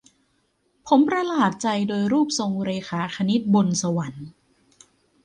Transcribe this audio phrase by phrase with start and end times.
[0.87, 4.27] ผมประหลาดใจโดยรูปทรงเรขาคณิตบนสวรรค์